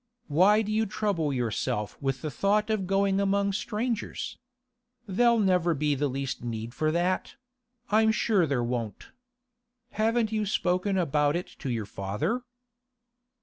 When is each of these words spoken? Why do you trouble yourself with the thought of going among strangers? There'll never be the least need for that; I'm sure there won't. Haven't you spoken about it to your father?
Why 0.29 0.63
do 0.63 0.71
you 0.71 0.87
trouble 0.87 1.31
yourself 1.31 1.95
with 2.01 2.23
the 2.23 2.31
thought 2.31 2.71
of 2.71 2.87
going 2.87 3.21
among 3.21 3.53
strangers? 3.53 4.39
There'll 5.05 5.37
never 5.37 5.75
be 5.75 5.93
the 5.93 6.07
least 6.07 6.43
need 6.43 6.73
for 6.73 6.91
that; 6.91 7.35
I'm 7.91 8.11
sure 8.11 8.47
there 8.47 8.63
won't. 8.63 9.09
Haven't 9.91 10.31
you 10.31 10.47
spoken 10.47 10.97
about 10.97 11.35
it 11.35 11.45
to 11.59 11.69
your 11.69 11.85
father? 11.85 12.41